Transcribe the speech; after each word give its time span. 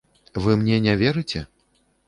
Вы 0.45 0.55
мне 0.61 0.79
не 0.87 0.95
верыце? 1.03 1.45